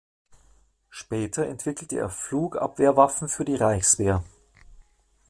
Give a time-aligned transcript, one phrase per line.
[0.89, 4.23] Später entwickelte er Flugabwehrwaffen für die Reichswehr.